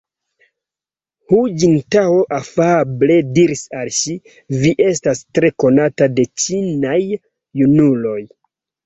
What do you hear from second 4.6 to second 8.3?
Vi estas tre konata de ĉinaj junuloj.